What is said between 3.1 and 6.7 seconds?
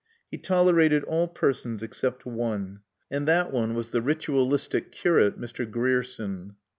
And that one was the ritualistic curate, Mr. Grierson.